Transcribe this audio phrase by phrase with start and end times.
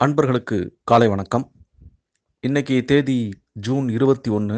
[0.00, 1.52] அன்பர்களுக்கு காலை வணக்கம்.
[2.40, 4.56] இன்னைக்கு தேதி ஜூன் இருபத்தி ஒன்று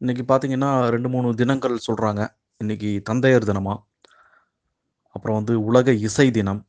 [0.00, 3.78] இன்றைக்கி பார்த்திங்கன்னா ரெண்டு மூணு தினங்கள் சொல்கிறாங்க இன்னைக்கு தந்தையர் தினமாக
[5.10, 6.68] அப்புறம் வந்து உலக இசை தினம்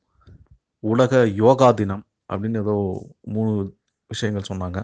[0.80, 3.78] உலக யோகா தினம் அப்படின்னு ஏதோ மூணு
[4.08, 4.82] விஷயங்கள் சொன்னாங்க.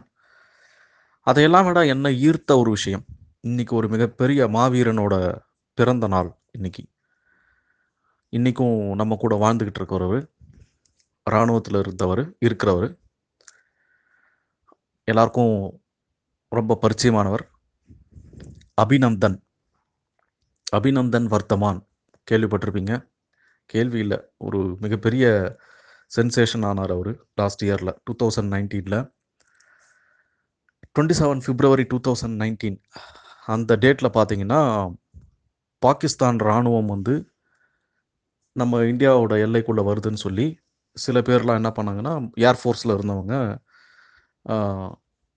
[1.20, 3.06] அதையெல்லாம் விட என்ன ஈர்த்த ஒரு விஷயம்.
[3.48, 5.38] இன்றைக்கி ஒரு மிகப்பெரிய மாவீரனோட
[5.74, 6.86] பிறந்த நாள் இன்னைக்கு.
[8.30, 10.20] இன்றைக்கும் நம்ம கூட வாழ்ந்துக்கிட்டு இருக்கிறவர்
[11.30, 13.00] இராணுவத்தில் இருந்தவர் இருக்கிறவர்.
[15.04, 15.82] எல்லாருக்கும்
[16.50, 17.44] ரொம்ப பரிச்சயமானவர்.
[18.82, 19.38] அபிநந்தன்.
[20.76, 21.80] அபிநந்தன் வர்த்தமான்.
[22.32, 23.10] கேள்விப்பட்டிருப்பீங்க.
[23.66, 24.20] கேள்வி இல்லை.
[24.38, 25.26] ஒரு மிகப்பெரிய
[26.16, 29.14] சென்சேஷன் ஆனார் அவர் லாஸ்ட் இயரில் டூ தௌசண்ட் நைன்டீனில்
[31.00, 32.78] twenty seven February two thousand nineteen
[33.46, 34.94] அந்த டேட்டில் பார்த்தீங்கன்னா
[35.80, 37.16] பாகிஸ்தான் இராணுவம் வந்து
[38.52, 40.60] நம்ம இந்தியாவோட எல்லைக்குள்ளே வருதுன்னு சொல்லி
[40.96, 42.14] சில பேர்லாம் என்ன பண்ணாங்கன்னா
[42.48, 43.36] ஏர்ஃபோர்ஸில் இருந்தவங்க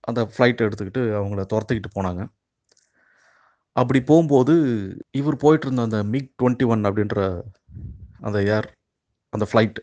[0.07, 2.21] அந்த ஃப்ளைட் எடுத்துக்கிட்டு அவங்கள துரத்துக்கிட்டு போனாங்க.
[3.75, 4.53] அப்படி போகும்போது
[5.19, 7.19] இவர் போயிட்டு இருந்த அந்த மிக் டுவெண்ட்டி ஒன் அப்படின்ற
[8.27, 8.67] அந்த ஏர்
[9.33, 9.79] அந்த ஃப்ளைட்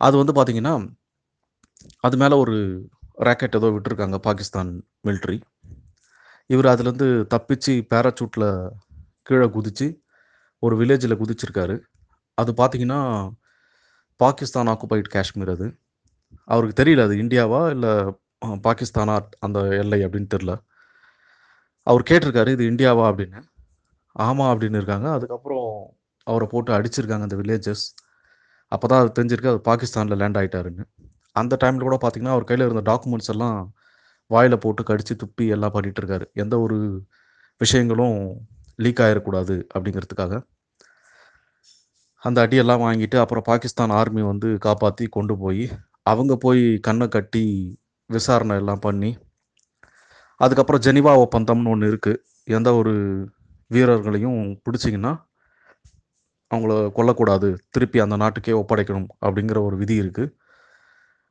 [0.00, 0.74] அது வந்து பார்த்திங்கன்னா
[2.06, 2.56] அது மேலே ஒரு
[3.26, 4.70] ராக்கெட் ஏதோ விட்டுருக்காங்க பாகிஸ்தான்
[5.06, 5.38] மிலிட்ரி
[6.50, 8.48] இவர் அதுலேருந்து தப்பிச்சு பேராசூட்டில்
[9.28, 9.86] கீழே குதிச்சு
[10.62, 11.76] ஒரு வில்லேஜில் குதிச்சிருக்காரு.
[12.38, 13.00] அது பார்த்தீங்கன்னா
[14.20, 15.66] பாகிஸ்தான் ஆக்குபைட் காஷ்மீர் அது.
[16.54, 17.92] அவருக்கு தெரியல அது இந்தியாவா இல்லை
[18.66, 19.14] பாகிஸ்தானா
[19.46, 20.52] அந்த எல்லை அப்படின்னு தெரில
[21.86, 23.40] அவர் கேட்டிருக்காரு இது இந்தியாவா அப்படின்னு.
[24.16, 25.08] ஆமாம் அப்படின்னு இருக்காங்க.
[25.16, 25.68] அதுக்கப்புறம்
[26.26, 27.84] அவரை போட்டு அடிச்சிருக்காங்க அந்த வில்லேஜஸ்
[28.72, 30.84] அப்போ தான் அது தெரிஞ்சிருக்கு அது பாகிஸ்தானில் லேண்ட் ஆகிட்டாருன்னு
[31.40, 33.58] அந்த டைமில் கூட பார்த்தீங்கன்னா அவர் கையில் இருந்த டாக்குமெண்ட்ஸ் எல்லாம்
[34.30, 36.24] வாயில் போட்டு கடித்து துப்பி எல்லாம் பண்ணிகிட்டு இருக்காரு.
[36.42, 36.78] எந்த ஒரு
[37.60, 38.16] விஷயங்களும்
[38.84, 40.32] லீக் ஆகிடக்கூடாது அப்படிங்கிறதுக்காக.
[42.22, 45.64] அந்த அடியெல்லாம் வாங்கிட்டு அப்புறம் பாகிஸ்தான் ஆர்மி வந்து காப்பாற்றி கொண்டு போய்
[46.12, 47.44] அவங்க போய் கண்ணை கட்டி
[48.10, 49.10] விசாரணை எல்லாம் பண்ணி
[50.40, 52.20] அதுக்கப்புறம் ஜெனிவா ஒப்பந்தம்னு ஒன்று இருக்குது
[52.56, 52.92] எந்த ஒரு
[53.70, 55.12] வீரர்களையும் பிடிச்சிங்கன்னா
[56.50, 57.48] அவங்கள கொல்லக்கூடாது.
[57.74, 60.32] திருப்பி அந்த நாட்டுக்கே ஒப்படைக்கணும் அப்படிங்கிற ஒரு விதி இருக்குது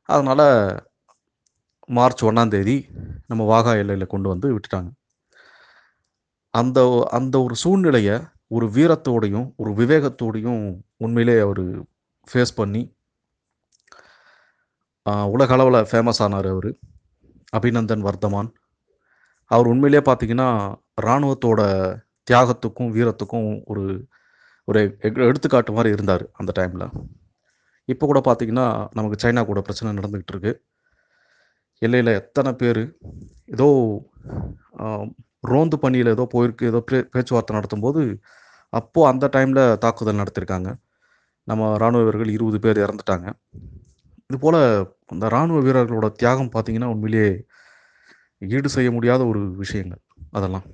[0.08, 0.46] அதனால்
[1.88, 2.76] மார்ச் ஒன்றாந்தேதி
[3.28, 4.90] நம்ம வாகா எல்லையில் கொண்டு வந்து விட்டுட்டாங்க.
[6.54, 6.78] அந்த
[7.18, 8.16] அந்த ஒரு சூழ்நிலையை
[8.46, 11.62] ஒரு வீரத்தோடையும் ஒரு விவேகத்தோடையும் உண்மையிலே அவர்
[12.32, 12.94] ஃபேஸ் பண்ணி
[15.04, 16.70] உலக அளவில் ஃபேமஸ் ஆனார் அவர்.
[17.56, 18.52] அபிநந்தன் வர்தமான்.
[19.44, 20.48] அவர் உண்மையிலே பார்த்தீங்கன்னா
[21.02, 21.60] இராணுவத்தோட
[22.30, 24.06] தியாகத்துக்கும் வீரத்துக்கும் ஒரு
[24.64, 26.90] ஒரு எக்- எடுத்துக்காட்டு மாதிரி இருந்தார் அந்த டைமில்
[27.84, 30.62] இப்போ கூட பார்த்தீங்கன்னா நமக்கு சைனா கூட பிரச்சனை நடந்துக்கிட்டு இருக்கு.
[31.78, 32.98] எல்லையில் எத்தனை பேர்?
[33.44, 33.68] ஏதோ
[35.44, 38.02] ரோந்து பணியில் ஏதோ போயிருக்கு ஏதோ பே பேச்சுவார்த்தை நடத்தும்போது
[38.72, 40.70] அப்போது அந்த டைமில் தாக்குதல் நடத்தியிருக்காங்க
[41.48, 43.26] நம்ம இராணுவ வீரர்கள் இருபது பேர் இறந்துட்டாங்க.
[44.28, 44.60] இது போல்
[45.12, 47.28] அந்த இராணுவ வீரர்களோட தியாகம் பார்த்தீங்கன்னா உண்மையிலேயே
[48.56, 50.02] ஈடு செய்ய முடியாத ஒரு விஷயங்கள்
[50.38, 50.66] அதெல்லாம்.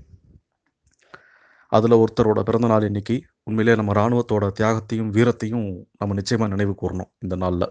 [1.72, 3.16] அதில் ஒருத்தரோட பிறந்த நாள் இன்னைக்கு
[3.48, 5.66] உண்மையிலேயே நம்ம இராணுவத்தோட தியாகத்தையும் வீரத்தையும்
[6.00, 7.68] நம்ம நிச்சயமாக நினைவு கூறணும் இந்த நாளில்.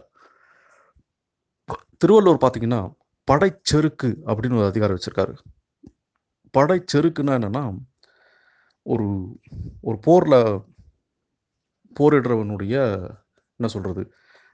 [2.03, 2.81] திருவள்ளுவர் பார்த்தீங்கன்னா
[3.27, 5.33] படைச்செருக்கு அப்படின்னு ஒரு அதிகாரம் வச்சுருக்காரு.
[6.57, 7.63] படைச்செருக்குன்னா என்னன்னா
[8.85, 9.07] ஒரு
[9.81, 10.39] ஒரு போரில்
[11.95, 12.75] போரிடுறவனுடைய
[13.59, 14.03] என்ன சொல்கிறது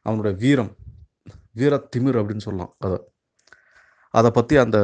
[0.05, 0.71] அவனுடைய வீரம்
[1.53, 2.97] வீரத்திமிர் அப்படின்னு சொல்லலாம் அதை
[4.13, 4.77] அதை பற்றி அந்த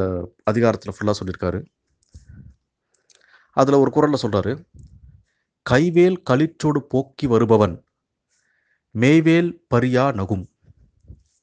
[0.44, 1.60] அதிகாரத்தில் ஃபுல்லாக சொல்லியிருக்காரு.
[3.58, 4.54] அதில் ஒரு குறளில் சொல்கிறாரு
[5.66, 7.76] கைவேல் களிற்றோடு போக்கி வருபவன்
[8.96, 10.46] மேய்வேல் பரியா நகும்.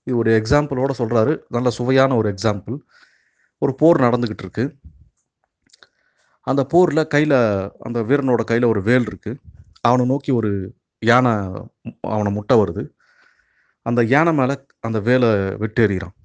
[0.06, 2.76] இது ஒரு எக்ஸாம்பிளோட சொல்கிறாரு நல்ல சுவையான ஒரு எக்ஸாம்பிள்
[3.62, 4.74] ஒரு போர் நடந்துக்கிட்டு இருக்குது
[6.46, 7.38] அந்த போரில் கையில்
[7.86, 9.40] அந்த வீரனோட கையில் ஒரு வேல் இருக்குது
[9.88, 10.50] அவனை நோக்கி ஒரு
[11.02, 11.32] யானை
[12.14, 12.82] அவனை முட்டை வருது.
[13.86, 14.54] அந்த யானை மேலே
[14.86, 15.28] அந்த வேலை
[15.62, 16.16] வெட்டேறிகிறான்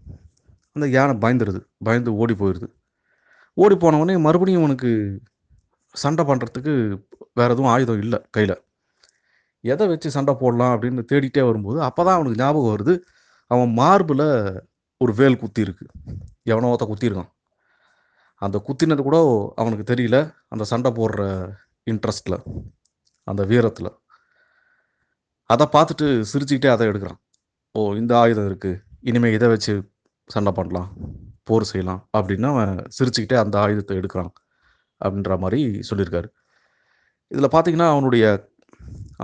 [0.76, 1.60] அந்த யானை பயந்துருது.
[1.88, 2.68] பயந்து ஓடி போயிடுது
[3.58, 4.92] ஓடி போனவொடனே மறுபடியும் அவனுக்கு
[5.96, 6.74] சண்டை பண்ணுறதுக்கு
[7.40, 8.56] வேற எதுவும் ஆயுதம் இல்லை கையில்.
[9.64, 12.94] எதை வச்சு சண்டை போடலாம் அப்படின்னு தேடிட்டே வரும்போது அப்போ தான் அவனுக்கு ஞாபகம் வருது
[13.52, 14.28] அவன் மார்பில்
[15.02, 15.86] ஒரு வேல் குத்தி இருக்கு
[16.52, 17.32] எவனோ ஒருத்த குத்திருக்கான்
[18.46, 19.18] அந்த குத்தினது கூட
[19.56, 20.18] அவனுக்கு தெரியல.
[20.54, 21.24] அந்த சண்டை போடுற
[21.92, 22.38] இன்ட்ரெஸ்டில்
[23.28, 23.92] அந்த வீரத்தில்.
[25.50, 27.20] அதை பார்த்துட்டு சிரிச்சுக்கிட்டே அதை எடுக்கிறான்.
[27.76, 29.74] ஓ இந்த ஆயுதம் இருக்குது இனிமேல் இதை வச்சு
[30.30, 30.90] சண்டை பண்ணலாம்.
[31.48, 32.02] போர் செய்யலாம்.
[32.18, 34.32] அப்படின்னு அவன் சிரிச்சுக்கிட்டே அந்த ஆயுதத்தை எடுக்கிறான்
[35.02, 36.30] அப்படின்ற மாதிரி சொல்லியிருக்காரு.
[37.32, 38.26] இதில் பார்த்தீங்கன்னா அவனுடைய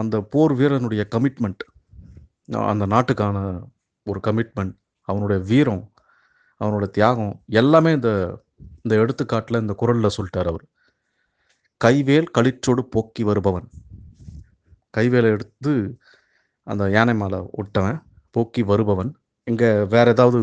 [0.02, 1.64] அந்த போர் வீரனுடைய கமிட்மெண்ட்
[2.72, 3.38] அந்த நாட்டுக்கான
[4.08, 4.74] ஒரு கமிட்மெண்ட்
[5.10, 5.84] அவனுடைய வீரம்
[6.62, 8.12] அவனோட தியாகம் எல்லாமே இந்த
[8.84, 10.66] இந்த எடுத்துக்காட்டில் இந்த குரலில் சொல்லிட்டார் அவர்.
[11.82, 13.68] கைவேல் களிற்றோடு போக்கி வருபவன்.
[14.98, 15.74] கைவேலை எடுத்து
[16.68, 18.00] அந்த யானை மேலே விட்டவன்
[18.36, 19.12] போக்கி வருபவன்.
[19.48, 20.40] இங்கே வேற ஏதாவது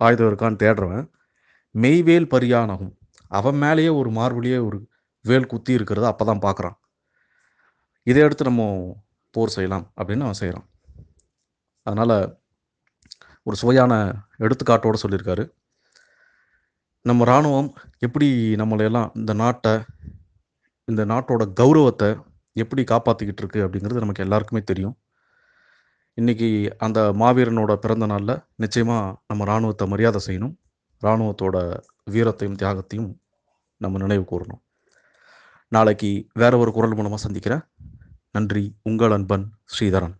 [0.00, 1.06] ஆயுதம் இருக்கான்னு தேடுறவன்.
[1.74, 2.92] மெய்வேல் பரியானகும்.
[3.38, 4.78] அவன் மேலேயே ஒரு மார்பிலேயே ஒரு
[5.24, 6.76] வேல் குத்தி இருக்கிறத அப்போ தான் பார்க்குறான்
[8.06, 8.62] இதை எடுத்து நம்ம
[9.34, 10.66] போர் செய்யலாம் அப்படின்னு அவன் செய்கிறான்
[11.86, 12.16] அதனால்
[13.46, 13.92] ஒரு சுவையான
[14.44, 15.44] எடுத்துக்காட்டோடு சொல்லியிருக்காரு.
[17.08, 17.68] நம்ம இராணுவம்
[17.98, 18.28] எப்படி
[18.60, 19.72] நம்மளையெல்லாம் இந்த நாட்டை
[20.84, 22.08] இந்த நாட்டோட கௌரவத்தை
[22.52, 24.96] எப்படி காப்பாற்றிக்கிட்டு இருக்கு அப்படிங்கிறது நமக்கு எல்லாருக்குமே தெரியும்.
[26.20, 26.48] இன்றைக்கி
[26.78, 30.54] அந்த மாவீரனோட பிறந்த நாளில் நிச்சயமாக நம்ம இராணுவத்தை மரியாதை செய்யணும்.
[31.02, 31.56] இராணுவத்தோட
[32.10, 33.10] வீரத்தையும் தியாகத்தையும்
[33.76, 34.62] நம்ம நினைவு கூறணும்.
[35.68, 37.64] நாளைக்கு வேற ஒரு குரல் மூலமாக சந்திக்கிறேன்.
[38.30, 38.64] நன்றி.
[38.82, 40.16] உங்கள் அன்பன் ஸ்ரீதரன்.